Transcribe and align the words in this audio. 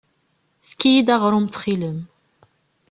Efk-iyi-d 0.63 1.09
aɣrum 1.15 1.45
ttxil-m. 1.47 1.99